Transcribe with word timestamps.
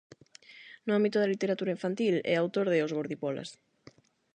No 0.85 0.91
ámbito 0.99 1.17
da 1.19 1.31
literatura 1.33 1.75
infantil, 1.77 2.15
é 2.31 2.35
autor 2.37 2.65
de 2.69 2.83
"Os 2.85 2.93
gordibolas". 2.97 3.49